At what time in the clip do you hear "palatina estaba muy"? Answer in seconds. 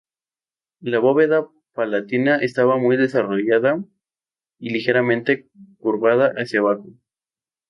1.73-2.97